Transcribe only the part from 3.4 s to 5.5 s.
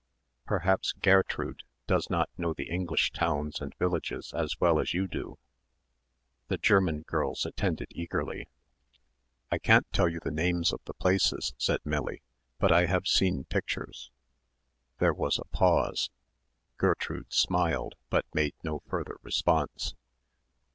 and villages as well as you do."